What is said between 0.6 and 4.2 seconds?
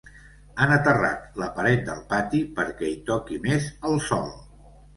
Han aterrat la paret del pati perquè hi toqui més el